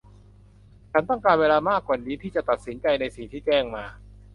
[0.91, 3.85] ฉันต้องการเวลามากกว่านี้ที่จะตัดสินใจในสิ่งที่แจ้งมา